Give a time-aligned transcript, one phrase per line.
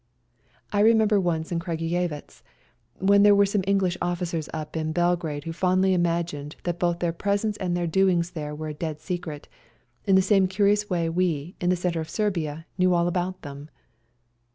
[0.73, 2.41] I remember once in Kragujewatz
[2.97, 7.13] when there were some English officers up in Belgrade who fondly imagined that both their
[7.13, 9.47] presence and their doings there were a dead secret,
[10.05, 13.69] in the same curious way we, in the centre of Serbia, knew all about them.